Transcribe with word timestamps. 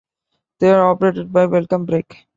They 0.57 0.71
are 0.71 0.89
operated 0.89 1.31
by 1.31 1.45
Welcome 1.45 1.85
Break. 1.85 2.25